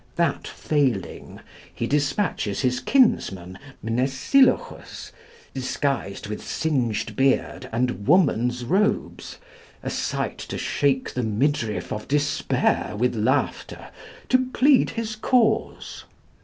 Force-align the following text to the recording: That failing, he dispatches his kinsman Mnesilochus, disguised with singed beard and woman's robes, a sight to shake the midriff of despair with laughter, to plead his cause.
That 0.15 0.47
failing, 0.47 1.41
he 1.75 1.85
dispatches 1.85 2.61
his 2.61 2.79
kinsman 2.79 3.59
Mnesilochus, 3.83 5.11
disguised 5.53 6.25
with 6.25 6.41
singed 6.43 7.15
beard 7.15 7.69
and 7.71 8.07
woman's 8.07 8.65
robes, 8.65 9.37
a 9.83 9.91
sight 9.91 10.39
to 10.39 10.57
shake 10.57 11.13
the 11.13 11.21
midriff 11.21 11.93
of 11.93 12.07
despair 12.07 12.95
with 12.97 13.13
laughter, 13.15 13.91
to 14.29 14.47
plead 14.53 14.89
his 14.89 15.15
cause. 15.15 16.03